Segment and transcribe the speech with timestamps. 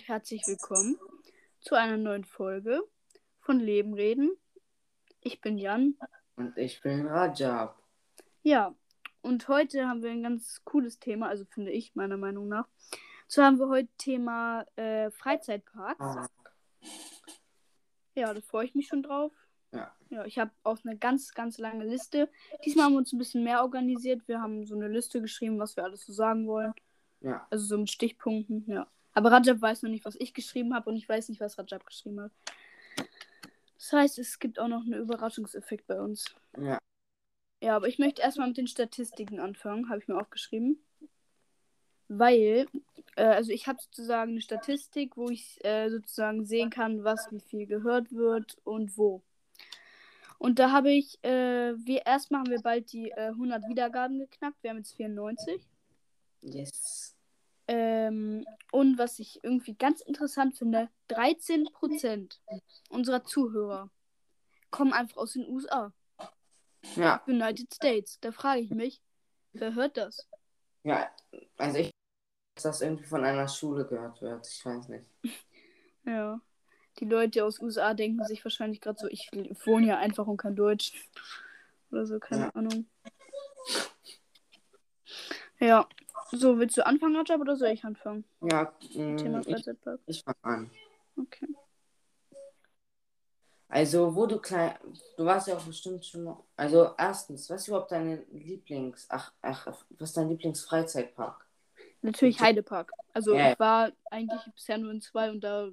[0.00, 0.98] Und herzlich willkommen
[1.60, 2.80] zu einer neuen Folge
[3.40, 4.30] von Leben reden.
[5.20, 5.98] Ich bin Jan.
[6.36, 7.78] Und ich bin Rajab.
[8.42, 8.74] Ja,
[9.20, 12.66] und heute haben wir ein ganz cooles Thema, also finde ich meiner Meinung nach.
[13.28, 16.00] So haben wir heute Thema äh, Freizeitparks.
[16.00, 16.28] Ah,
[18.14, 19.32] Ja, da freue ich mich schon drauf.
[19.72, 19.94] Ja.
[20.08, 22.30] Ja, ich habe auch eine ganz, ganz lange Liste.
[22.64, 24.26] Diesmal haben wir uns ein bisschen mehr organisiert.
[24.28, 26.72] Wir haben so eine Liste geschrieben, was wir alles so sagen wollen.
[27.20, 27.46] ja.
[27.50, 28.86] Also so mit Stichpunkten, ja.
[29.12, 31.84] Aber Rajab weiß noch nicht, was ich geschrieben habe und ich weiß nicht, was Rajab
[31.86, 32.32] geschrieben hat.
[33.76, 36.34] Das heißt, es gibt auch noch einen Überraschungseffekt bei uns.
[36.58, 36.78] Ja.
[37.62, 40.82] Ja, aber ich möchte erstmal mit den Statistiken anfangen, habe ich mir aufgeschrieben.
[42.08, 42.66] Weil,
[43.16, 47.40] äh, also ich habe sozusagen eine Statistik, wo ich äh, sozusagen sehen kann, was wie
[47.40, 49.22] viel gehört wird und wo.
[50.38, 54.62] Und da habe ich, äh, wir erstmal haben wir bald die äh, 100 Wiedergaben geknackt.
[54.62, 55.62] Wir haben jetzt 94.
[56.40, 57.14] Yes.
[57.72, 62.36] Ähm, und was ich irgendwie ganz interessant finde, 13%
[62.88, 63.90] unserer Zuhörer
[64.72, 65.92] kommen einfach aus den USA,
[66.96, 67.22] Ja.
[67.26, 68.18] United States.
[68.20, 69.00] Da frage ich mich,
[69.52, 70.28] wer hört das?
[70.82, 71.08] Ja.
[71.58, 71.90] Also ich
[72.56, 74.46] dass das irgendwie von einer Schule gehört wird.
[74.46, 75.08] Ich weiß nicht.
[76.04, 76.40] Ja.
[76.98, 79.30] Die Leute aus USA denken sich wahrscheinlich gerade so, ich
[79.64, 80.92] wohne ja einfach und kann Deutsch.
[81.92, 82.50] Oder so, keine Ja.
[82.54, 82.86] Ahnung.
[85.58, 85.86] Ja.
[86.32, 88.24] So, willst du anfangen, Rajab, oder soll ich anfangen?
[88.40, 88.66] Ja.
[88.92, 90.00] Thema mh, ich Freizeitpark.
[90.06, 90.70] ich fange an.
[91.16, 91.48] Okay.
[93.68, 94.74] Also, wo du klein.
[95.16, 96.36] Du warst ja auch bestimmt schon.
[96.56, 99.06] Also, erstens, was ist überhaupt deine Lieblings.
[99.08, 101.46] Ach, ach, was ist dein Lieblingsfreizeitpark?
[102.02, 102.92] Natürlich Heidepark.
[103.12, 103.52] Also Ja.
[103.52, 105.70] ich war eigentlich bisher nur in zwei und da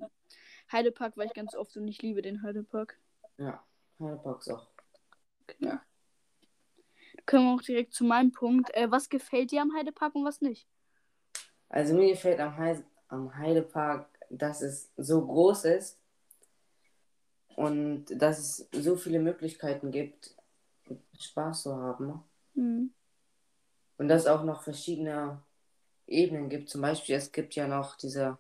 [0.72, 3.00] Heidepark war ich ganz oft und ich liebe den Heidepark.
[3.38, 3.64] Ja.
[4.00, 4.68] Heideparks auch.
[5.44, 5.80] Okay.
[7.28, 8.74] Können wir auch direkt zu meinem Punkt.
[8.74, 10.68] Äh, was gefällt dir am Heidepark und was nicht?
[11.70, 16.00] Also, mir gefällt am, Heide, am Heidepark, dass es so groß ist
[17.56, 20.34] und dass es so viele Möglichkeiten gibt,
[21.20, 22.24] Spaß zu haben.
[22.56, 22.94] Hm.
[23.98, 25.44] Und dass es auch noch verschiedene
[26.08, 26.70] Ebenen gibt.
[26.70, 28.38] Zum Beispiel, es gibt ja noch diese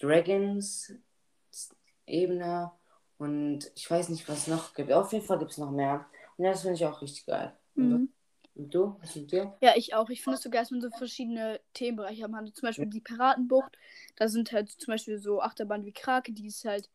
[0.00, 2.72] Dragons-Ebene
[3.18, 4.90] und ich weiß nicht, was es noch gibt.
[4.90, 6.06] Auf jeden Fall gibt es noch mehr.
[6.38, 7.54] Und das finde ich auch richtig geil.
[7.74, 8.08] Mhm.
[8.54, 8.96] Und du?
[9.00, 9.56] Was mit dir?
[9.60, 10.10] Ja, ich auch.
[10.10, 12.54] Ich finde es so geil, dass man so verschiedene Themenbereiche haben.
[12.54, 13.76] Zum Beispiel die Piratenbucht.
[14.16, 16.90] Da sind halt zum Beispiel so Achterbahnen wie Krake, die ist halt,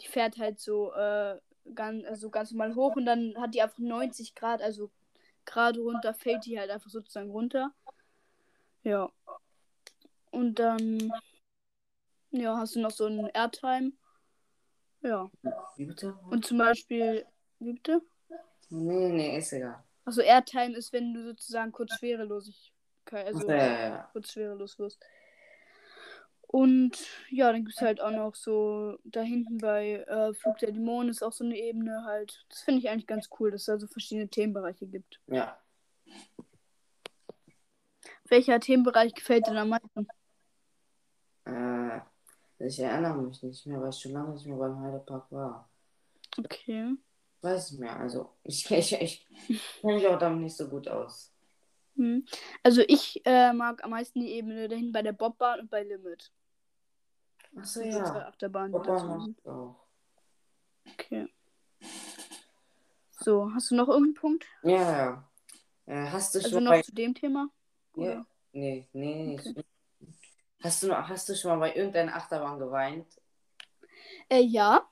[0.00, 1.38] die fährt halt so äh,
[1.74, 4.90] ganz, also ganz normal hoch und dann hat die einfach 90 Grad, also
[5.44, 7.72] gerade runter, fällt die halt einfach sozusagen runter.
[8.82, 9.10] Ja.
[10.30, 11.12] Und dann,
[12.30, 13.92] ja, hast du noch so einen Airtime.
[15.02, 15.30] Ja.
[15.76, 16.18] Wie bitte?
[16.30, 17.26] Und zum Beispiel,
[17.58, 18.00] wie bitte?
[18.70, 19.84] Nee, nee, ist egal.
[20.04, 24.98] Also Airtime ist, wenn du sozusagen kurz Schwerelosigkeit, also Ja, kurz schwerelos wirst.
[26.52, 26.98] Und
[27.30, 31.08] ja, dann gibt es halt auch noch so da hinten bei äh, Flug der Dämonen
[31.08, 32.44] ist auch so eine Ebene halt.
[32.50, 35.20] Das finde ich eigentlich ganz cool, dass es da so verschiedene Themenbereiche gibt.
[35.28, 35.58] ja.
[38.28, 40.08] Welcher Themenbereich gefällt dir am meisten?
[41.44, 42.00] Äh,
[42.58, 45.68] ich erinnere mich nicht mehr, weil ich schon lange nicht mehr beim Heidepark war.
[46.38, 46.96] Okay.
[47.42, 47.96] Weiß nicht mehr.
[47.98, 49.28] Also, ich, ich, ich
[49.80, 51.32] kenne mich auch damit nicht so gut aus.
[51.96, 52.24] Hm.
[52.62, 55.82] Also ich äh, mag am meisten die Ebene da hinten bei der Bobbahn und bei
[55.82, 56.32] Limit.
[57.54, 58.26] Achso, Das sind so zwei ja.
[58.98, 59.36] Sind.
[59.36, 59.76] macht auch.
[60.86, 61.28] Okay.
[63.10, 64.46] So, hast du noch irgendeinen Punkt?
[64.62, 65.30] Ja, ja.
[65.86, 66.82] Äh, hast du Also schon noch bei.
[66.82, 67.50] zu dem Thema?
[67.96, 68.02] Ja.
[68.02, 68.26] Oder?
[68.52, 69.52] Nee, nee, Okay.
[69.52, 69.66] nicht.
[70.62, 73.06] Hast du, hast du schon mal bei irgendeiner Achterbahn geweint?
[74.28, 74.88] Äh, ja,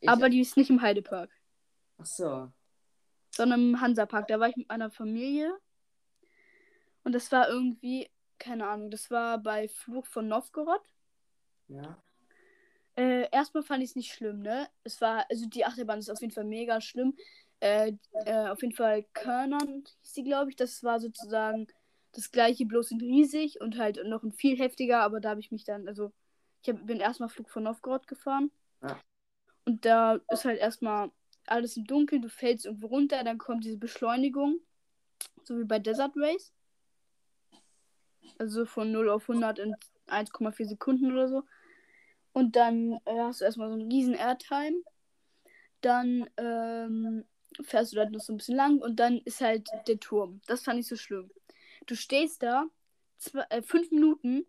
[0.00, 1.30] Ich, aber die ist nicht im Heidepark.
[1.98, 2.52] Ach so.
[3.30, 4.28] sondern im Hansapark.
[4.28, 5.56] Da war ich mit meiner Familie.
[7.02, 10.80] Und das war irgendwie, keine Ahnung, das war bei Fluch von Novgorod.
[11.68, 12.02] Ja.
[12.96, 14.68] Äh, erstmal fand ich es nicht schlimm, ne?
[14.84, 17.16] Es war, also die Achterbahn ist auf jeden Fall mega schlimm.
[17.60, 17.92] Äh,
[18.24, 20.56] äh, auf jeden Fall Körnern hieß sie, glaube ich.
[20.56, 21.66] Das war sozusagen
[22.12, 25.50] das gleiche, bloß in riesig und halt noch ein viel heftiger, aber da habe ich
[25.50, 26.12] mich dann, also
[26.62, 28.50] ich hab, bin erstmal Flug von Novgorod gefahren.
[28.82, 29.00] Ja.
[29.64, 31.10] Und da ist halt erstmal
[31.46, 34.60] alles im Dunkeln, du fällst irgendwo runter, dann kommt diese Beschleunigung,
[35.42, 36.52] so wie bei Desert Race.
[38.38, 39.76] Also von 0 auf 100 in
[40.08, 41.44] 1,4 Sekunden oder so.
[42.32, 44.82] Und dann äh, hast du erstmal so einen riesen Airtime.
[45.80, 47.24] Dann ähm,
[47.62, 50.40] fährst du da noch so ein bisschen lang und dann ist halt der Turm.
[50.46, 51.30] Das fand ich so schlimm.
[51.86, 52.64] Du stehst da
[53.18, 54.46] zwei, äh, fünf Minuten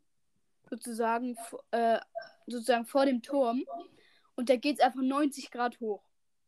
[0.69, 1.37] sozusagen,
[1.71, 1.99] äh,
[2.47, 3.65] sozusagen vor dem Turm
[4.35, 6.01] und da geht es einfach 90 Grad hoch.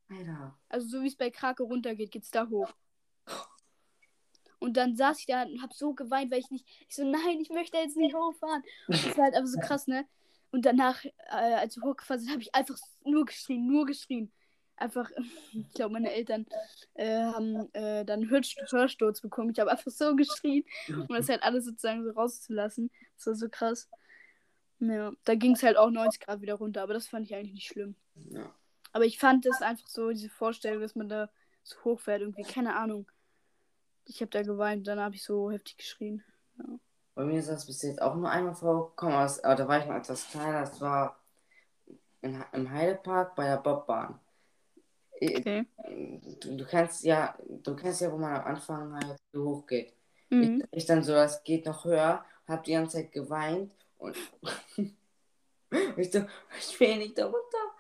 [0.10, 0.58] Alter.
[0.70, 2.74] Also so wie es bei Krake runtergeht, geht es da hoch.
[4.60, 6.66] Und dann saß ich da und hab so geweint, weil ich nicht.
[6.88, 8.64] Ich so, nein, ich möchte jetzt nicht hochfahren.
[8.88, 10.06] Und das war halt einfach so krass, ne?
[10.52, 14.32] Und danach, äh, als wir hochgefahren sind, habe ich einfach nur geschrien, nur geschrien.
[14.76, 15.10] Einfach,
[15.54, 16.46] ich glaube, meine Eltern
[16.94, 19.52] äh, haben äh, dann Hör Hörsturz bekommen.
[19.52, 22.90] Ich habe einfach so geschrien, um das halt alles sozusagen so rauszulassen.
[23.16, 23.90] Das war so krass.
[24.80, 27.54] Ja, da ging es halt auch 90 Grad wieder runter, aber das fand ich eigentlich
[27.54, 27.96] nicht schlimm.
[28.30, 28.54] Ja.
[28.92, 31.30] Aber ich fand das einfach so, diese Vorstellung, dass man da
[31.64, 33.10] so hoch fährt, irgendwie, keine Ahnung.
[34.06, 36.24] Ich habe da geweint, dann habe ich so heftig geschrien.
[36.58, 36.80] Ja.
[37.16, 39.96] Bei mir ist das bis jetzt auch nur einmal vorgekommen, aber, da war ich noch
[39.96, 40.62] etwas kleiner.
[40.62, 41.20] Das war
[42.22, 44.20] in, im Heidepark bei der Bobbahn.
[45.20, 45.66] Okay.
[46.40, 49.94] Du, du kennst ja, du kennst ja, wo man am Anfang halt so hoch geht.
[50.30, 50.64] Mhm.
[50.72, 54.16] Ich, ich dann so, das geht noch höher, hab die ganze Zeit geweint und
[55.98, 56.24] ich so,
[56.60, 57.77] ich will nicht da runter.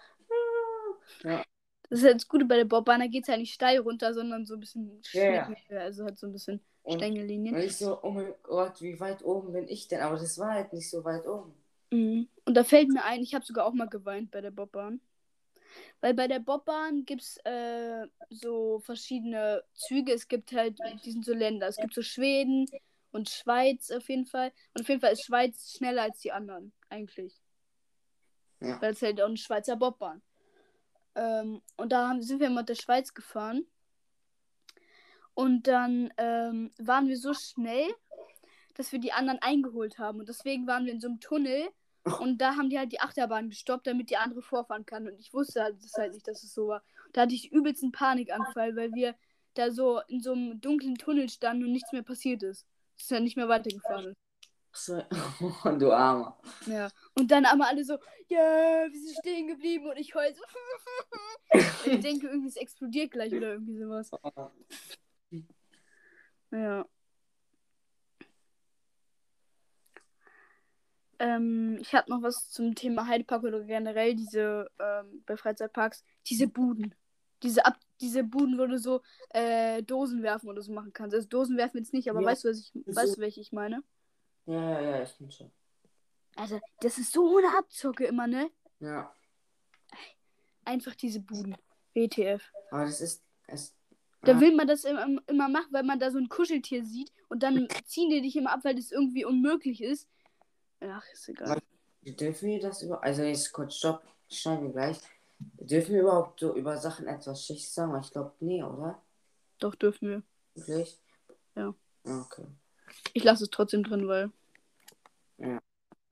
[1.23, 1.43] Ja.
[1.89, 4.13] Das ist halt das Gute bei der Bobbahn, da geht es ja nicht steil runter,
[4.13, 7.55] sondern so ein bisschen schneckig, also halt so ein bisschen Und- Stängellinien.
[7.55, 10.01] Und ich so, oh mein Gott, wie weit oben bin ich denn?
[10.01, 11.53] Aber das war halt nicht so weit oben.
[11.91, 12.27] Mhm.
[12.43, 14.99] Und da fällt mir ein, ich habe sogar auch mal geweint bei der Bobbahn.
[16.01, 20.13] Weil bei der Bobbahn gibt es äh, so verschiedene Züge.
[20.13, 21.67] Es gibt halt, die sind so Länder.
[21.67, 22.65] Es gibt so Schweden
[23.11, 24.51] und Schweiz auf jeden Fall.
[24.73, 27.39] Und auf jeden Fall ist Schweiz schneller als die anderen, eigentlich.
[28.59, 28.81] Ja.
[28.81, 30.21] Weil es halt auch eine Schweizer Bobbahn.
[31.17, 33.65] Ähm, und da haben, sind wir mal mit der Schweiz gefahren.
[35.33, 37.87] Und dann ähm, waren wir so schnell,
[38.75, 40.19] dass wir die anderen eingeholt haben.
[40.19, 41.67] Und deswegen waren wir in so einem Tunnel.
[42.21, 45.07] Und da haben die halt die Achterbahn gestoppt, damit die andere vorfahren kann.
[45.07, 46.83] Und ich wusste halt, das halt nicht, dass es so war.
[47.13, 49.15] Da hatte ich übelsten Panikanfall, weil wir
[49.55, 52.65] da so in so einem dunklen Tunnel standen und nichts mehr passiert ist.
[52.95, 54.26] Es ist ja nicht mehr weitergefahren ist.
[54.77, 55.01] So,
[55.79, 56.37] du Armer.
[56.67, 56.89] Ja.
[57.15, 57.97] Und dann aber alle so,
[58.27, 60.43] ja, wir sind stehen geblieben und ich heul so.
[61.85, 64.11] Und ich denke, irgendwie es explodiert gleich oder irgendwie sowas.
[66.51, 66.85] Ja.
[71.19, 76.03] Ähm, ich habe noch was zum Thema Heidepark oder generell diese ähm, bei Freizeitparks.
[76.27, 76.93] Diese Buden.
[77.41, 81.15] Diese, Ab diese Buden, wo du so äh, Dosen werfen oder so machen kannst.
[81.15, 82.27] Also Dosen werfen jetzt nicht, aber Ja.
[82.27, 83.83] weißt du, was ich, weißt du, welche ich meine?
[84.47, 85.51] Ja, ja, ja, ich bin schon.
[86.35, 88.49] Also, das ist so eine Abzocke immer, ne?
[88.79, 89.13] Ja.
[90.65, 91.55] Einfach diese Buden.
[91.93, 92.43] WTF.
[92.71, 93.23] Aber das ist.
[93.47, 93.73] Es,
[94.21, 94.39] Da Ah.
[94.41, 97.67] will man das immer, immer machen, weil man da so ein Kuscheltier sieht und dann
[97.85, 100.09] ziehen die dich immer ab, weil das irgendwie unmöglich ist.
[100.81, 101.59] Ach, ist egal.
[102.01, 103.01] Dürfen wir das über.
[103.03, 104.99] Also jetzt kurz Stopp, schneiden wir gleich.
[105.39, 107.99] Dürfen wir überhaupt so über Sachen etwas Schicht sagen?
[108.01, 109.01] Ich glaube, nee, oder?
[109.59, 110.23] Doch, dürfen wir.
[110.55, 110.99] Wirklich?
[111.55, 111.73] Ja.
[112.05, 112.45] Ah, Okay.
[113.13, 114.31] Ich lasse es trotzdem drin, weil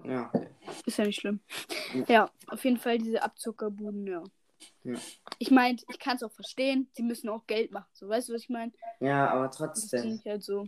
[0.04, 0.48] Ja, okay.
[0.86, 1.40] ist ja nicht schlimm.
[1.94, 2.04] Ja.
[2.08, 4.24] Ja, auf jeden Fall diese Abzuckerbuden, ja.
[4.84, 4.96] Ja.
[5.40, 6.88] Ich meine, ich kann es auch verstehen.
[6.94, 7.90] Sie müssen auch Geld machen.
[7.94, 8.72] So, weißt du, was ich meine?
[9.00, 10.16] Ja, aber Das trotzdem.
[10.16, 10.68] ich halt so.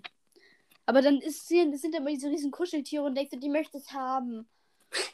[0.85, 3.91] Aber dann ist, sind sind immer diese riesen Kuscheltiere und denkst du, die möchte es
[3.91, 4.47] haben.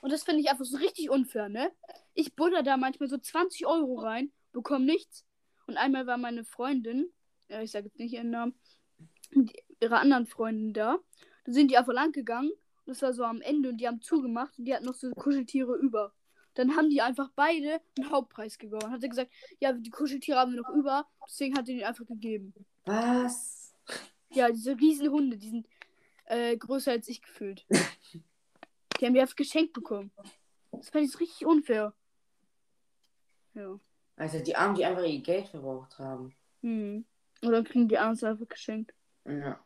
[0.02, 1.72] Und das finde ich einfach so richtig unfair, ne?
[2.14, 5.26] Ich butter da manchmal so 20 Euro rein, bekomme nichts.
[5.66, 7.12] Und einmal war meine Freundin,
[7.50, 8.54] ja, ich sage jetzt nicht ihren Namen,
[9.32, 9.52] mit
[9.84, 11.00] ihrer anderen Freundin da.
[11.46, 12.52] Da sind die einfach lang gegangen.
[12.52, 15.12] Und das war so am Ende und die haben zugemacht und die hatten noch so
[15.12, 16.14] Kuscheltiere über.
[16.56, 18.92] Dann haben die einfach beide einen Hauptpreis gewonnen.
[18.92, 22.06] Hat er gesagt, ja, die Kuscheltiere haben wir noch über, deswegen hat er die einfach
[22.06, 22.54] gegeben.
[22.86, 23.74] Was?
[24.32, 25.68] Ja, diese riesen Hunde, die sind
[26.26, 27.66] äh, größer als ich gefühlt.
[29.00, 30.12] die haben die einfach geschenkt bekommen.
[30.72, 31.94] Das fand ich richtig unfair.
[33.54, 33.80] Ja.
[34.16, 36.36] Also die Armen, die einfach ihr Geld verbraucht haben.
[36.62, 37.06] Hm.
[37.44, 38.94] Oder kriegen die anderen es einfach geschenkt.
[39.26, 39.60] Ja.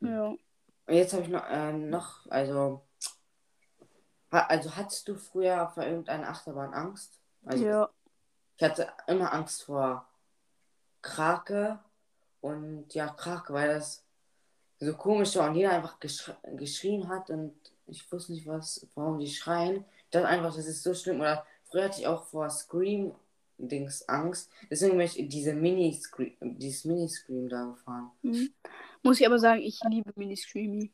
[0.00, 0.28] Ja.
[0.28, 2.82] Und jetzt habe ich noch, äh, noch, also.
[4.32, 7.20] Ha, also hattest du früher vor irgendeiner Achterbahn Angst?
[7.44, 7.90] Also ja.
[8.56, 10.08] ich hatte immer Angst vor
[11.00, 11.78] Krake
[12.40, 14.04] und ja, Krake, weil das
[14.80, 17.54] so komisch war und jeder einfach geschr geschrien hat und
[17.86, 19.84] ich wusste nicht, was, warum die schreien.
[20.04, 21.20] Ich dachte einfach, das ist so schlimm.
[21.20, 24.50] Oder früher hatte ich auch vor Scream-Dings Angst.
[24.70, 28.10] Deswegen bin ich diese Mini-Scream, dieses Mini-Scream da gefahren.
[28.22, 28.52] Hm.
[29.06, 30.92] Muss ich aber sagen, ich liebe Mini-Screamy.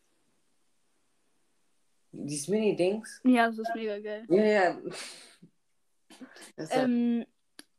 [2.13, 3.23] Dieses Mini-Dings.
[3.25, 4.27] Ja, das ist mega geil.
[4.29, 4.79] Ja, ja.
[6.71, 7.25] Ähm,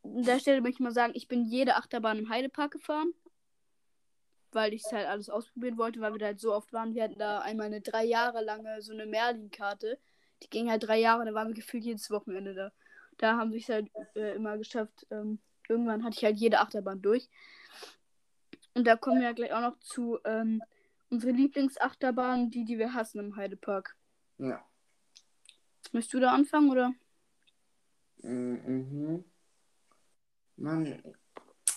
[0.01, 3.13] an der Stelle möchte ich mal sagen, ich bin jede Achterbahn im Heidepark gefahren.
[4.51, 6.95] Weil ich es halt alles ausprobieren wollte, weil wir da halt so oft waren.
[6.95, 9.99] Wir hatten da einmal eine drei Jahre lange so eine Merlin-Karte.
[10.41, 12.71] Die ging halt drei Jahre, da waren wir gefühlt jedes Wochenende da.
[13.17, 15.05] Da haben wir es halt äh, immer geschafft.
[15.11, 15.37] Ähm,
[15.69, 17.29] irgendwann hatte ich halt jede Achterbahn durch.
[18.75, 20.61] Und da kommen wir ja gleich auch noch zu ähm,
[21.09, 23.95] unsere Lieblingsachterbahn, die, die wir hassen im Heidepark.
[24.37, 24.63] ja.
[25.91, 26.93] Möchtest du da anfangen oder?
[28.23, 29.23] Mhm.
[30.55, 31.03] Mann,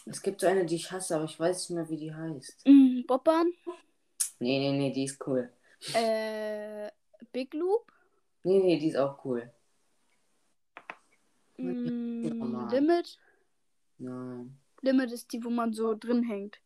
[0.06, 2.62] Es gibt so eine, die ich hasse, aber ich weiß nicht mehr, wie die heißt.
[2.66, 3.52] Mm, Bobbahn.
[4.38, 5.52] Nee, nee, nee, die ist cool.
[5.92, 6.90] Äh,
[7.32, 7.92] Big Loop.
[8.44, 9.52] Nee, nee, die ist auch cool.
[11.58, 12.70] Mm, Mann.
[12.70, 13.18] Limit.
[13.98, 14.56] Nein.
[14.82, 16.60] Limit ist die, wo man so drin hängt.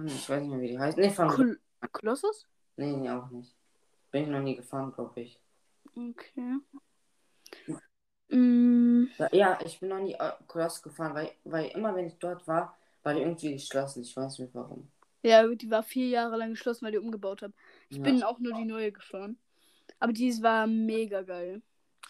[0.00, 0.96] Mann, ich weiß nicht mehr, wie die heißt.
[0.98, 1.60] Nee, Kol
[1.92, 2.46] Kolossus?
[2.76, 3.54] Nee, nee, auch nicht.
[4.10, 5.38] Bin ich noch nie gefahren, glaube ich.
[5.94, 6.58] Okay.
[8.30, 12.46] Mm, Ja, ich bin noch nie äh, Koloss gefahren, weil, weil immer, wenn ich dort
[12.46, 14.02] war, war die irgendwie geschlossen.
[14.02, 14.90] Ich weiß nicht warum.
[15.22, 17.54] ja, die war vier Jahre lang geschlossen, weil die umgebaut haben.
[17.88, 18.02] Ich Ja.
[18.04, 19.38] bin auch nur die neue gefahren.
[19.98, 21.60] Aber die war mega geil.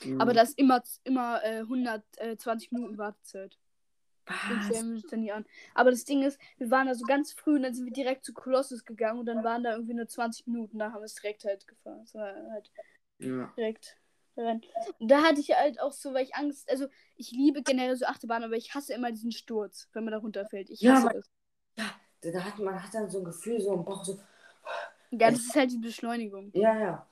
[0.04, 0.20] Mhm.
[0.20, 3.58] Aber da ist immer, immer äh, 120 Minuten Wartezeit.
[4.48, 5.02] Was?
[5.10, 5.44] dann an.
[5.74, 8.24] Aber das Ding ist, wir waren da so ganz früh und dann sind wir direkt
[8.24, 10.78] zu Kolossus gegangen und dann waren da irgendwie nur 20 Minuten.
[10.78, 12.04] Da haben wir es direkt halt gefahren.
[12.12, 12.70] War halt
[13.18, 13.52] Ja.
[13.56, 13.96] direkt
[14.36, 14.60] rein.
[14.98, 18.06] Und da hatte ich halt auch so, weil ich Angst, also ich liebe generell so
[18.06, 20.70] Achterbahn, aber ich hasse immer diesen Sturz, wenn man da runterfällt.
[20.70, 21.30] Ich Ja, hasse man- das.
[22.22, 24.18] Da, da hat man hat dann so ein Gefühl, so im Bauch, so.
[25.10, 26.50] Ja, das ist halt die Beschleunigung.
[26.54, 27.06] Ja, ja.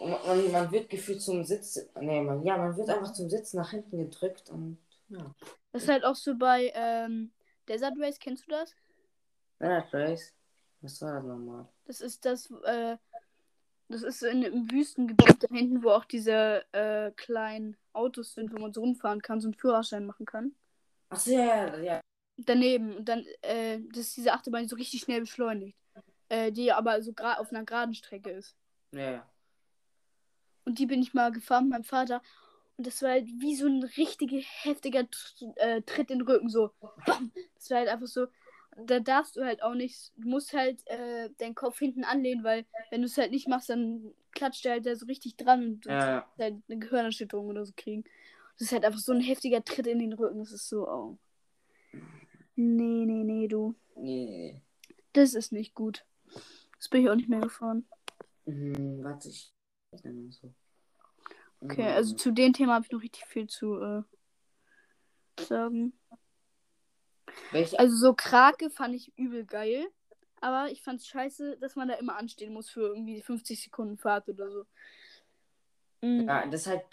[0.00, 1.78] Man, man wird gefühlt zum Sitz.
[2.00, 4.78] Nee, man, ja, man wird einfach zum Sitz nach hinten gedrückt und.
[5.08, 5.34] Ja.
[5.72, 7.32] Das ist halt auch so bei ähm,
[7.68, 8.74] Desert Race, kennst du das?
[9.58, 10.34] Leonard Race.
[10.80, 11.68] Was war das nochmal?
[11.86, 12.96] Das ist das, äh,
[13.88, 18.58] das ist in, im Wüstengebiet da hinten, wo auch diese äh, kleinen Autos sind, wo
[18.58, 20.54] man so rumfahren kann, so einen Führerschein machen kann.
[21.08, 22.00] Achso, ja, ja, ja.
[22.36, 25.76] Daneben, und dann, äh, das ist diese Achterbahn, die so richtig schnell beschleunigt.
[26.28, 28.56] Äh, die aber so auf einer geraden Strecke ist.
[28.92, 29.30] Ja, ja.
[30.64, 32.22] Und die bin ich mal gefahren mit meinem Vater.
[32.76, 35.06] Und das war halt wie so ein richtiger heftiger
[35.56, 36.70] äh, Tritt in den Rücken, so.
[37.06, 37.32] Bam!
[37.56, 38.26] Das war halt einfach so.
[38.86, 42.64] Da darfst du halt auch nicht, du musst halt äh, deinen Kopf hinten anlehnen, weil
[42.90, 45.84] wenn du es halt nicht machst, dann klatscht der halt da so richtig dran und
[45.84, 48.04] du Ja, kannst halt eine Gehirnerschütterung oder so kriegen.
[48.58, 50.38] Das ist halt einfach so ein heftiger Tritt in den Rücken.
[50.38, 51.18] Das ist so, oh.
[52.56, 53.74] Nee, nee, nee, du.
[53.96, 54.62] Nee, nee,
[55.12, 56.04] Das ist nicht gut.
[56.78, 57.86] Das bin ich auch nicht mehr gefahren.
[58.46, 59.54] Hm, warte, ich.
[59.92, 60.00] ich
[60.34, 60.52] so.
[61.64, 64.02] Okay, Hm, also zu dem Thema habe ich noch richtig viel zu äh,
[65.42, 65.92] sagen.
[67.50, 67.78] Welche?
[67.78, 69.86] Also so Krake fand ich übel geil.
[70.40, 74.28] Aber ich fand's scheiße, dass man da immer anstehen muss für irgendwie 50 Sekunden Fahrt
[74.28, 74.64] oder so.
[76.02, 76.84] Mm, Ja, das ist halt.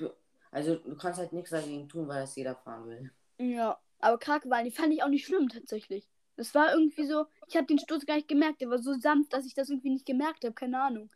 [0.52, 3.12] Also, du kannst halt nichts dagegen tun, weil das jeder fahren will.
[3.40, 3.78] ja.
[4.02, 6.08] Aber Krakewahlen, die fand ich auch nicht schlimm tatsächlich.
[6.38, 8.62] Das war irgendwie so, ich habe den Sturz gar nicht gemerkt.
[8.62, 10.54] Der war so sanft, dass ich das irgendwie nicht gemerkt habe.
[10.54, 11.10] Keine Ahnung.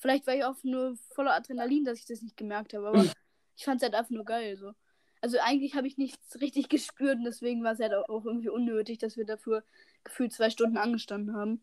[0.00, 2.88] Vielleicht war ich auch nur voller Adrenalin, dass ich das nicht gemerkt habe.
[2.88, 3.04] Aber
[3.56, 4.72] ich fand's halt einfach nur geil so.
[5.20, 8.98] Also eigentlich habe ich nichts richtig gespürt und deswegen war es halt auch, irgendwie unnötig,
[8.98, 9.62] dass wir dafür
[10.02, 11.62] gefühlt zwei Stunden angestanden haben.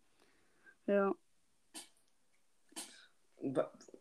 [0.85, 1.15] Ja.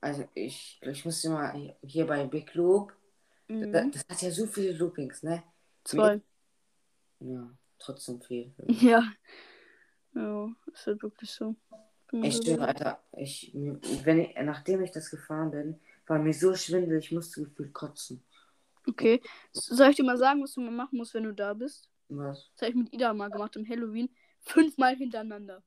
[0.00, 2.92] Also, ich, ich muss mal hier- hier bei Big Loop.
[3.48, 3.72] Mhm.
[3.72, 5.42] Das, das hat ja so viele Loopings, ne?
[5.84, 6.20] Zwei.
[7.20, 8.52] Ja, trotzdem viel.
[8.68, 9.02] Ja.
[10.14, 11.54] Ja, ist halt wirklich so.
[12.22, 12.68] Ich so schwöre.
[12.68, 17.44] Alter, ich, wenn ich, nachdem ich das gefahren bin, war mir so schwindelig, ich musste
[17.44, 18.22] gefühlt kotzen.
[18.88, 19.20] Okay.
[19.52, 21.90] Soll ich dir mal sagen, was du mal machen musst, wenn du da bist?
[22.08, 22.50] Was?
[22.54, 24.08] Das habe ich mit Ida mal gemacht im Halloween.
[24.40, 25.62] Fünfmal hintereinander.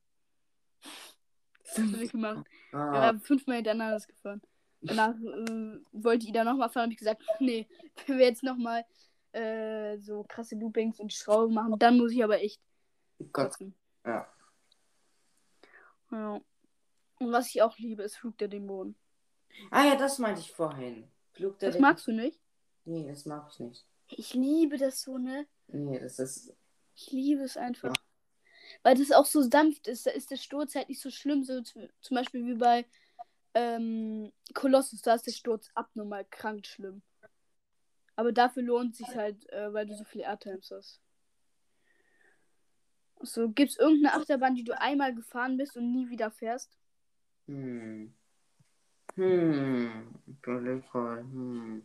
[1.64, 2.46] Das habe ich gemacht.
[2.72, 4.40] Ja, wir Ah, haben fünfmal hintereinander das gefahren.
[4.82, 7.68] Danach äh, wollte Ida nochmal fahren, habe ich gesagt, nee,
[8.06, 8.84] wenn wir jetzt nochmal
[9.32, 12.60] äh, so krasse Loopings und Schrauben machen, dann muss ich aber echt
[13.32, 13.74] kotzen.
[14.04, 14.26] Ja.
[16.10, 16.40] Ja.
[17.18, 18.96] Und was ich auch liebe, ist Flug der Dämonen.
[19.70, 21.10] Ah ja, das meinte ich vorhin.
[21.32, 21.92] Flug der Das Dämonen.
[21.92, 22.40] magst du nicht?
[22.84, 23.86] Nee, das mag ich nicht.
[24.08, 25.46] Ich liebe das so, ne?
[25.68, 26.54] Nee, das ist.
[26.94, 27.94] Ich liebe es einfach.
[28.82, 30.06] Weil das auch so sanft ist.
[30.06, 31.44] Da ist der Sturz halt nicht so schlimm.
[31.44, 32.86] So zum Beispiel wie bei
[33.54, 35.02] ähm, Colossus.
[35.02, 37.02] Da ist der Sturz abnormal krank schlimm.
[38.16, 41.00] Aber dafür lohnt sich halt, äh, weil du so viele Airtimes hast.
[43.22, 46.76] So, gibt es irgendeine Achterbahn, die du einmal gefahren bist und nie wieder fährst?
[47.46, 48.14] Hm.
[49.16, 50.14] Hm.
[50.46, 51.82] Hm.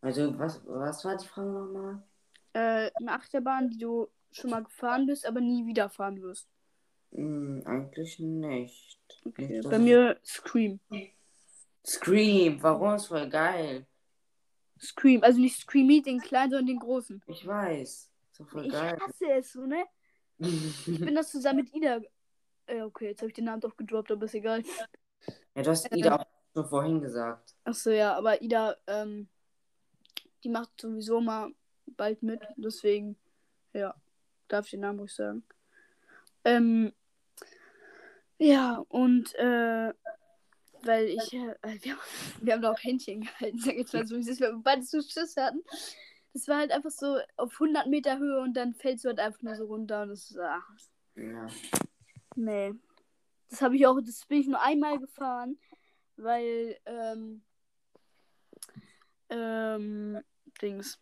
[0.00, 2.02] Also, was, was war die Frage nochmal?
[2.52, 6.48] Äh, eine Achterbahn, die du schon mal gefahren bist, aber nie wieder fahren wirst.
[7.12, 8.98] Hm, eigentlich nicht.
[9.24, 9.48] Okay.
[9.48, 10.80] Nicht, Bei mir Scream.
[11.86, 13.86] Scream, warum ist voll geil?
[14.80, 15.22] Scream.
[15.22, 17.22] Also nicht Screamy, den kleinen, sondern den großen.
[17.26, 18.11] Ich weiß.
[18.42, 18.98] Doch voll Ich geil.
[19.00, 19.84] hasse es so, ne?
[20.38, 22.00] Ich bin das zusammen mit Ida.
[22.66, 24.62] Äh, okay, jetzt habe ich den Namen doch gedroppt, aber ist egal.
[25.54, 27.54] ja, du hast Ida auch schon vorhin gesagt.
[27.64, 29.28] Achso, ja, aber Ida, ähm,
[30.42, 31.52] die macht sowieso mal
[31.86, 32.40] bald mit.
[32.56, 33.16] Deswegen,
[33.72, 33.94] ja,
[34.48, 35.44] darf ich den Namen ruhig sagen.
[36.44, 36.92] Ähm,
[38.38, 39.92] ja, und, äh,
[40.82, 42.00] weil ich, äh, wir, haben-
[42.40, 44.82] wir haben da auch Händchen gehalten, sag ich jetzt mal so, wie es wir beide
[44.82, 45.62] so Schiss hatten.
[46.32, 49.42] Das war halt einfach so auf 100 Meter Höhe und dann fällst du halt einfach
[49.42, 50.68] nur so runter und das ist, ach,
[51.14, 51.46] Ja.
[52.36, 52.72] nee.
[53.50, 55.58] Das habe ich auch, das bin ich nur einmal gefahren,
[56.16, 57.42] weil, ähm,
[59.28, 60.22] ähm,
[60.62, 60.98] Dings,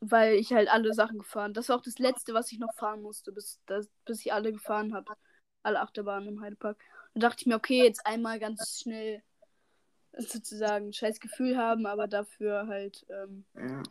[0.00, 1.54] weil ich halt alle Sachen gefahren.
[1.54, 4.52] Das war auch das letzte, was ich noch fahren musste, bis, das, bis ich alle
[4.52, 5.14] gefahren habe.
[5.62, 6.76] Alle Achterbahnen im Heidepark.
[7.14, 9.22] Und dachte ich mir, okay, jetzt einmal ganz schnell
[10.18, 13.82] sozusagen ein scheiß Gefühl haben, aber dafür halt ähm, ja.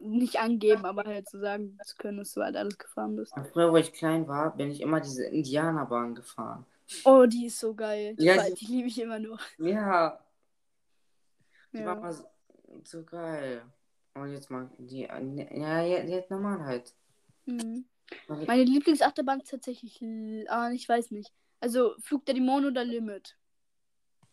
[0.00, 3.34] Nicht angeben, aber halt so sagen zu können, dass du halt alles gefahren bist.
[3.52, 6.64] Früher, wo ich klein war, bin ich immer diese Indianerbahn gefahren.
[7.04, 8.16] Oh, die ist so geil.
[8.16, 9.40] Die, Ja, war- die- die liebe ich immer noch.
[9.58, 10.24] Ja,
[11.72, 12.00] die war Ja.
[12.00, 12.24] mal so,
[12.84, 13.62] so geil.
[14.14, 16.94] Und jetzt mal die, ja, jetzt, normal halt.
[17.44, 17.84] Mhm.
[18.46, 20.00] Meine- Lieblingsachterbahn ist tatsächlich,
[20.48, 21.30] ah, ich weiß nicht.
[21.60, 23.36] Also Flug der Dämonen oder Limit.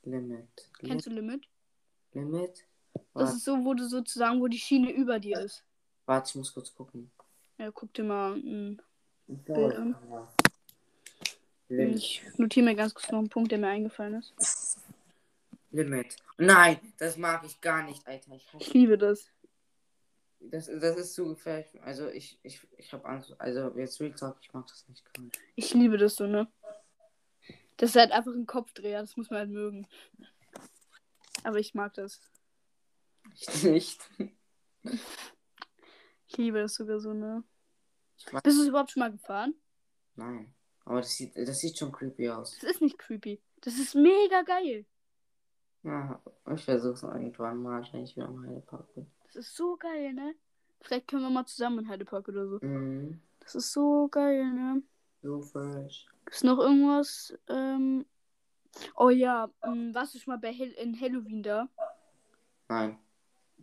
[0.04, 0.48] Limit.
[0.80, 1.46] Kennst du Limit?
[2.14, 2.66] Limit?
[3.16, 5.64] Das Warte, ist so, wo du sozusagen, wo die Schiene über dir ist.
[6.06, 7.10] warte, ich muss kurz gucken.
[7.58, 8.38] Ja, guck dir mal.
[8.38, 9.96] Ich Bild an.
[11.70, 11.96] Limit.
[11.96, 14.78] Ich notiere mir ganz kurz noch einen Punkt, der mir eingefallen ist.
[15.72, 16.18] Limit.
[16.38, 18.36] Nein, das mag ich gar nicht, Alter.
[18.36, 19.30] Ich Ich liebe das.
[20.42, 20.66] das.
[20.68, 21.68] Das ist zu gefährlich.
[21.84, 23.34] Also ich, ich, ich habe Angst.
[23.40, 25.04] Also jetzt Real Talk, ich mag das nicht.
[25.56, 26.48] Ich liebe das so, ne?
[27.78, 29.88] Das ist halt einfach ein Kopfdreher, das muss man halt mögen.
[31.44, 32.20] Aber ich mag das.
[33.36, 34.10] Ich nicht.
[36.28, 37.44] Ich liebe das sogar so, ne?
[38.44, 39.54] Bist du es überhaupt schon mal gefahren?
[40.16, 40.54] nein.
[40.86, 42.60] Aber das sieht, das sieht schon creepy aus.
[42.60, 43.42] Das ist nicht creepy.
[43.62, 44.86] Das ist mega geil.
[45.82, 46.22] Ja,
[46.54, 49.12] ich versuch's irgendwann mal, wenn ich wieder im Heidepark bin.
[49.26, 50.36] Das ist so geil, ne?
[50.82, 52.60] Vielleicht können wir mal zusammen in Heidepark oder so.
[52.62, 53.20] Mhm.
[53.40, 54.84] Das ist so geil, ne?
[55.24, 56.08] So fresh.
[56.26, 57.36] Gibt's noch irgendwas?
[57.50, 58.06] Ähm...
[58.96, 61.70] Oh ja, ähm, warst du schon mal bei Hel in Halloween da?
[62.68, 63.00] Nein.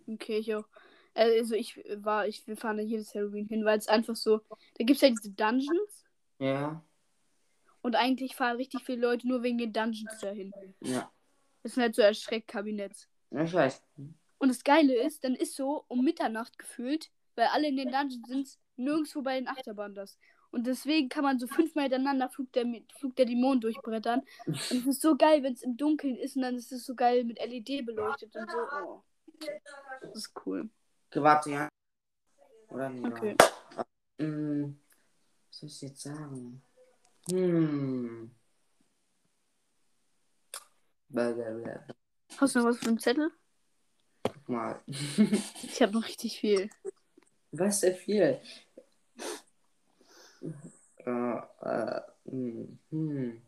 [0.07, 0.67] Okay, ich auch.
[1.15, 4.41] Also ich war, ich, wir fahren da jedes Halloween hin, weil es einfach so.
[4.79, 6.05] Da gibt's ja diese Dungeons
[6.39, 6.83] Ja?
[7.83, 10.53] und eigentlich fahren richtig viele Leute nur wegen den Dungeons dahin.
[10.81, 11.13] Ja.
[11.63, 13.09] Das sind halt so Erschreckkabinetts.
[13.31, 13.83] Ich weiß.
[14.39, 18.29] Und das Geile ist, dann ist so um Mitternacht gefühlt, weil alle in den Dungeons
[18.29, 20.19] sind, nirgendwo bei den Achterbahnen das.
[20.51, 22.67] Und deswegen kann man so fünfmal hintereinander Flug der,
[22.99, 24.23] Flug der Dämonen durchbrettern.
[24.47, 26.95] Und es ist so geil, wenn es im Dunkeln ist und dann ist es so
[26.95, 28.59] geil mit LED beleuchtet und so.
[28.85, 29.03] Oh.
[30.01, 30.69] Das ist cool.
[31.11, 31.69] Okay, warte, ja.
[32.69, 33.37] Oder nee, Okay.
[34.19, 34.79] Hm,
[35.49, 36.63] was soll ich jetzt sagen?
[37.31, 38.31] Hm.
[41.09, 41.87] Blablabla.
[42.39, 43.31] Hast du noch was für einen Zettel?
[44.23, 44.81] Guck mal.
[45.63, 46.71] Ich habe noch richtig viel.
[47.53, 48.41] Was sehr viel.
[51.05, 53.43] Äh, äh, hm, hm.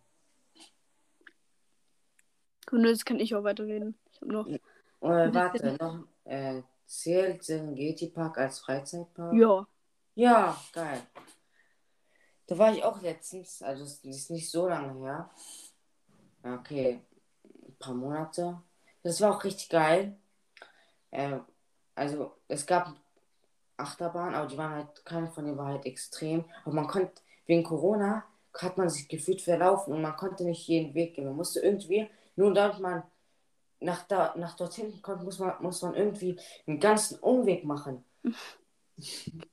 [2.66, 3.96] Gut, jetzt kann ich auch weiterreden.
[4.12, 4.48] Ich habe noch.
[5.05, 6.05] Äh, warte, noch.
[6.25, 9.35] Äh, zählt Serengeti Park als Freizeitpark?
[9.35, 9.67] Ja.
[10.14, 11.03] Ja, geil.
[12.47, 15.31] Da war ich auch letztens, also es ist nicht so lange her.
[16.43, 17.01] Okay,
[17.45, 18.62] ein paar Monate.
[19.03, 20.17] Das war auch richtig geil.
[21.11, 21.38] Äh,
[21.95, 22.95] also es gab
[23.77, 26.45] Achterbahnen, aber die waren halt, keine von denen war halt extrem.
[26.64, 30.95] Aber man konnte, wegen Corona, hat man sich gefühlt verlaufen und man konnte nicht jeden
[30.95, 31.25] Weg gehen.
[31.25, 33.03] Man musste irgendwie, nur damit man
[33.81, 38.05] nach, da, nach dorthin kommt, muss man, muss man irgendwie einen ganzen Umweg machen.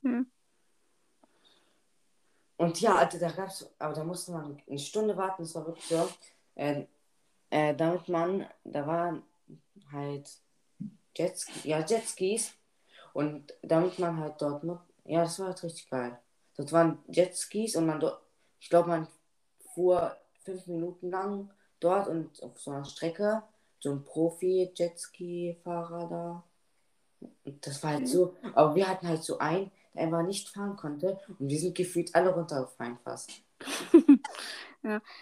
[0.02, 0.30] Hm.
[2.56, 5.86] Und ja, also da gab's, aber da musste man eine Stunde warten, das war wirklich
[5.86, 6.08] so.
[6.54, 6.84] Äh,
[7.50, 9.24] äh, damit man, da waren
[9.92, 10.30] halt
[11.16, 12.54] Jetski, ja, Jetskis.
[13.12, 16.18] Und damit man halt dort noch, ja, das war halt richtig geil.
[16.56, 18.22] Dort waren Jetskis und man dort,
[18.60, 19.08] ich glaube, man
[19.74, 23.42] fuhr fünf Minuten lang dort und auf so einer Strecke,
[23.82, 26.44] so ein Profi-Jetski-Fahrer da.
[27.44, 30.76] Und das war halt so, aber wir hatten halt so einen, der einfach nicht fahren
[30.76, 33.30] konnte und wir sind gefühlt alle runtergefallen fast.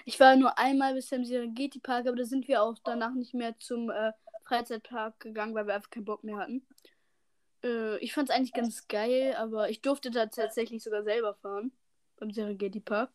[0.07, 3.35] Ich war nur einmal bis zum Serengeti Park, aber da sind wir auch danach nicht
[3.35, 4.13] mehr zum äh,
[4.45, 6.67] Freizeitpark gegangen, weil wir einfach keinen Bock mehr hatten.
[7.63, 11.73] Äh, ich fand es eigentlich ganz geil, aber ich durfte da tatsächlich sogar selber fahren.
[12.17, 13.11] Beim Serengeti Park.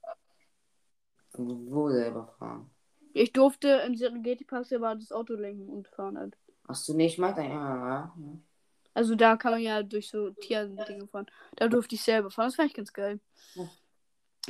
[1.34, 2.70] Wo selber fahren?
[3.16, 6.36] Ich durfte im Serengeti Park selber das Auto lenken und fahren halt.
[6.68, 7.30] Hast du nicht mal?
[7.38, 8.38] Ja, ja, ja.
[8.94, 11.28] Also da kann man ja durch so Tierdinge fahren.
[11.56, 12.48] Da durfte ich selber fahren.
[12.48, 13.22] Das fand ich ganz geil.
[13.54, 13.70] Ja.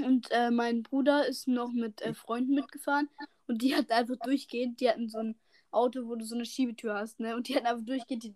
[0.03, 3.07] Und äh, mein Bruder ist noch mit äh, Freunden mitgefahren
[3.45, 5.35] und die hatten einfach durchgehend, die hatten so ein
[5.69, 7.35] Auto, wo du so eine Schiebetür hast, ne?
[7.35, 8.35] Und die hatten einfach durchgehend die,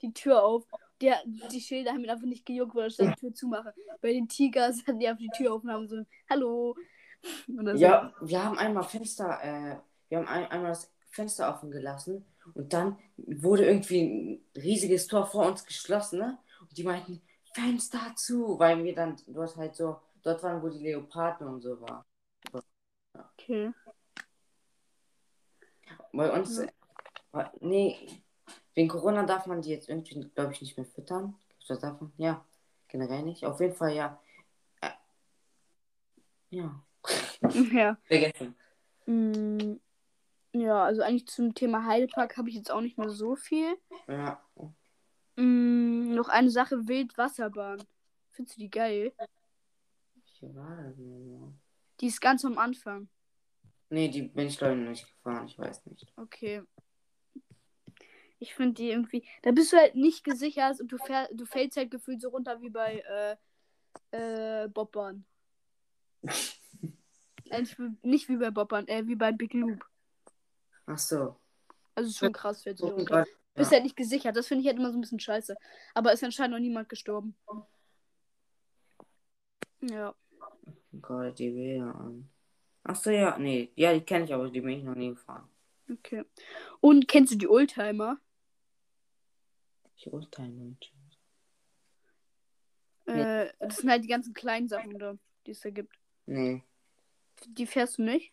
[0.00, 0.64] die Tür auf.
[1.02, 1.12] Die,
[1.52, 3.74] die Schilder haben ihn einfach nicht gejuckt, weil da stand die Tür zumache.
[4.00, 6.74] Bei den Tigers hatten die einfach die Tür offen und haben so, hallo.
[7.58, 7.82] Oder so.
[7.82, 9.76] Ja, wir haben einmal Fenster, äh,
[10.08, 15.26] wir haben ein, einmal das Fenster offen gelassen und dann wurde irgendwie ein riesiges Tor
[15.26, 16.38] vor uns geschlossen, ne?
[16.72, 17.20] die meinten,
[17.52, 21.80] Fenster zu, weil wir dann dort halt so, dort waren, wo die Leoparden und so
[21.80, 22.06] war.
[23.12, 23.72] Okay.
[26.12, 27.40] Bei uns, Ja.
[27.40, 28.22] äh, nee,
[28.74, 31.36] wegen Corona darf man die jetzt irgendwie, glaube ich, nicht mehr füttern.
[31.66, 32.12] Das davon?
[32.16, 32.44] Ja,
[32.88, 33.44] generell nicht.
[33.46, 34.20] Auf jeden Fall, ja.
[34.80, 34.90] Äh,
[36.50, 36.82] ja,
[37.72, 37.96] Ja.
[38.04, 38.54] vergessen.
[39.06, 39.76] Mm,
[40.52, 43.76] ja, also eigentlich zum Thema Heidepark habe ich jetzt auch nicht mehr so viel.
[44.08, 44.42] Ja,
[45.36, 47.82] Mm, noch eine Sache, Wildwasserbahn.
[48.30, 49.12] Findest du die geil?
[50.40, 50.96] hier war das?
[52.00, 53.08] Die ist ganz am Anfang.
[53.90, 56.06] Nee, die bin ich glaube ich noch nicht gefahren, ich weiß nicht.
[56.16, 56.62] Okay.
[58.38, 59.26] Ich finde die irgendwie.
[59.42, 62.60] Da bist du halt nicht gesichert und du, fähr, du fällst halt gefühlt so runter
[62.62, 63.38] wie bei
[64.12, 65.24] äh, äh, Bobbahn.
[67.50, 67.64] Äh,
[68.02, 69.84] nicht wie- bei Bobbahn, äh, wie bei Big Loop.
[70.86, 71.36] Ach so.
[71.94, 73.04] Also schon krass, runter.
[73.04, 73.76] Gott, Bist ja.
[73.76, 74.36] halt nicht gesichert.
[74.36, 75.56] Das finde ich halt immer so ein bisschen scheiße.
[75.94, 77.36] Aber ist anscheinend noch niemand gestorben.
[79.80, 80.14] Ja.
[81.00, 82.30] Gott, die Bilder an.
[82.84, 83.72] Ach so, ja, nee.
[83.76, 85.48] Ja, die kenne ich, aber die bin ich noch nie gefahren.
[85.90, 86.24] Okay.
[86.80, 88.18] Und kennst du die Oldtimer?
[90.06, 90.92] Urteile nicht.
[93.04, 95.94] Äh, das sind halt die ganzen kleinen Sachen da, die es da gibt.
[96.26, 96.62] Nee,
[97.46, 98.32] Die fährst du nicht?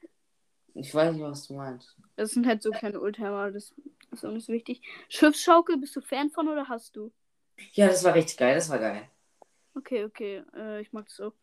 [0.74, 1.96] ich weiß nicht, was du meinst.
[2.16, 3.74] Das sind halt so kleine Oldtimer, das
[4.12, 4.82] ist auch nicht so wichtig.
[5.10, 7.12] Schiffsschaukel, bist du Fan von oder hast du?
[7.74, 9.10] Ja, das war richtig geil, das war geil.
[9.76, 11.34] Okay, okay, äh, ich mag das auch.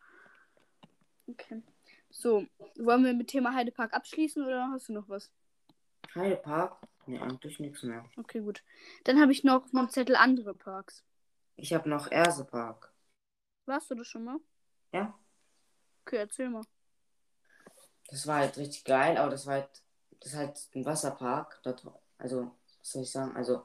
[1.27, 1.63] Okay.
[2.11, 2.47] So,
[2.77, 5.31] wollen wir mit Thema Heidepark abschließen oder hast du noch was?
[6.15, 6.77] Heidepark?
[7.07, 8.05] Nee, eigentlich nichts mehr.
[8.17, 8.63] Okay, gut.
[9.05, 11.05] Dann habe ich noch auf meinem Zettel andere Parks.
[11.57, 12.93] Ich habe noch Ersepark.
[13.67, 14.39] Warst du das schon mal?
[14.93, 15.19] Ja?
[16.05, 16.63] Okay, erzähl mal.
[18.15, 19.69] Das war halt richtig geil, aber das war halt,
[20.21, 21.59] das ist halt ein Wasserpark.
[21.65, 21.85] Dort,
[22.17, 23.37] also, was soll ich sagen?
[23.37, 23.65] Also,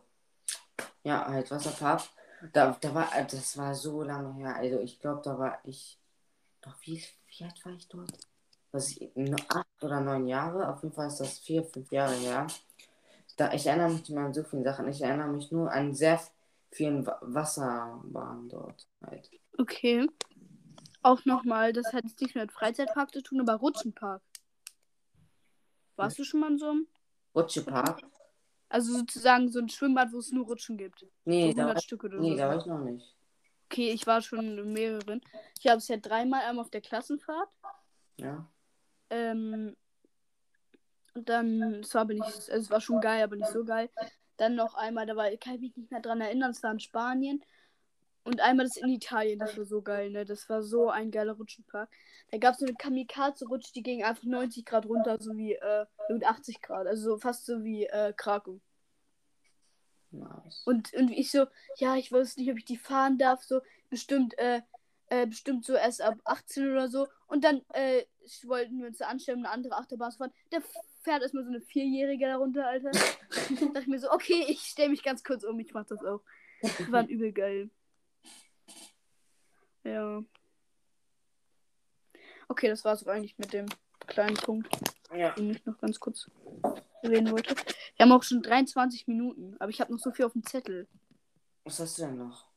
[1.03, 2.01] ja, halt Wasserpark.
[2.51, 4.55] Da, da war, äh, das war so lange her.
[4.55, 5.99] Also, ich glaube, da war ich,
[6.62, 8.12] doch, wie, wie alt war ich dort?
[8.71, 9.12] Was ich,
[9.49, 10.67] acht oder neun Jahre.
[10.67, 12.47] Auf jeden Fall ist das vier, fünf Jahre her.
[13.38, 14.88] Da, ich erinnere mich an so viele Sachen.
[14.88, 16.19] Ich erinnere mich nur an sehr
[16.71, 19.29] vielen Wa- Wasserbahnen dort halt.
[19.59, 20.07] Okay.
[21.03, 24.23] Auch nochmal, das hat jetzt nicht mehr mit Freizeitpark zu tun, aber Rutschenpark.
[25.99, 26.88] Warst du schon mal in so einem?
[27.35, 28.01] Rutschepark?
[28.69, 31.05] Also sozusagen so ein Schwimmbad, wo es nur Rutschen gibt.
[31.25, 32.38] Nee, so da 100 war, Stück nee, so.
[32.38, 33.15] da war ich noch nicht.
[33.65, 35.21] Okay, ich war schon in mehreren.
[35.59, 37.49] Ich habe es ja dreimal einmal auf der Klassenfahrt.
[38.17, 38.47] Ja.
[39.09, 39.75] Ähm,
[41.13, 43.89] und dann, zwar bin ich, also es war schon geil, aber nicht so geil.
[44.38, 46.79] Dann noch einmal, da war, kann ich mich nicht mehr dran erinnern, es war in
[46.79, 47.43] Spanien.
[48.23, 50.25] Und einmal das in Italien, das war so geil, ne?
[50.25, 51.89] Das war so ein geiler Rutschenpark.
[52.32, 55.86] Da gab es so eine Kamikaze-Rutsche, die ging einfach 90 Grad runter, so wie, äh,
[56.10, 56.86] und 80 Grad.
[56.86, 58.60] Also so fast so wie, äh, Krakow.
[60.12, 60.63] Nice.
[60.65, 61.45] Und, und ich so,
[61.77, 64.62] ja, ich weiß nicht, ob ich die fahren darf, so bestimmt, äh,
[65.08, 67.08] äh, bestimmt so erst ab 18 oder so.
[67.27, 68.03] Und dann äh,
[68.43, 70.34] wollten wir uns da anstellen, eine andere Achterbahn zu fahren.
[70.51, 70.60] Da
[71.01, 72.91] fährt erstmal so eine Vierjährige darunter, Alter.
[73.32, 76.03] da dachte ich mir so, okay, ich stelle mich ganz kurz um, ich mach das
[76.03, 76.21] auch.
[76.62, 77.69] Die waren übel geil.
[79.89, 80.23] Ja.
[82.47, 83.67] Okay, das war's auch eigentlich mit dem
[84.08, 84.67] kleinen Punkt,
[85.15, 85.32] Ja.
[85.36, 86.30] den ich noch ganz kurz
[87.04, 87.56] erwähnen wollte.
[87.95, 90.88] Wir haben auch schon 23 Minuten, aber ich habe noch so viel auf dem Zettel.
[91.63, 92.47] Was hast du denn noch?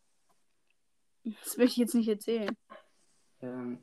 [1.25, 2.57] Das möchte ich jetzt nicht erzählen.
[3.41, 3.83] Ähm,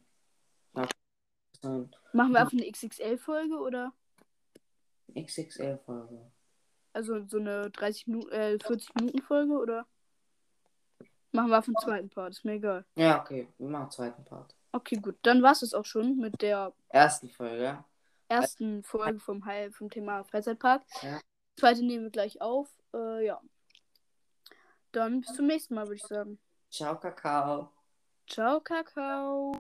[2.14, 3.94] Machen wir einfach eine XXL-Folge oder?
[5.18, 6.32] XXL-Folge.
[6.94, 9.86] Also so eine 30 Minuten, äh, 40 Minuten Folge oder?
[11.32, 12.86] Machen wir auf den zweiten Part, ist mir egal.
[12.96, 13.48] Ja, okay.
[13.58, 14.56] Wir machen den zweiten Part.
[14.72, 15.18] Okay, gut.
[15.24, 17.84] Dann war es auch schon mit der Ersten Folge.
[18.28, 20.84] ersten Folge vom, Heil vom Thema Freizeitpark.
[21.02, 21.20] Ja.
[21.58, 22.70] Zweite nehmen wir gleich auf.
[22.94, 23.42] Äh, ja.
[24.92, 26.39] Dann bis zum nächsten Mal, würde ich sagen.
[26.72, 27.72] Ciao, Kakao.
[28.28, 29.60] Ciao, Kakao.